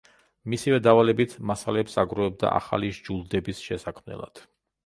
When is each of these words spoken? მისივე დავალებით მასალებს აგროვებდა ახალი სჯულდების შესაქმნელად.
მისივე 0.53 0.77
დავალებით 0.87 1.35
მასალებს 1.51 1.99
აგროვებდა 2.05 2.55
ახალი 2.63 2.93
სჯულდების 3.01 3.63
შესაქმნელად. 3.69 4.47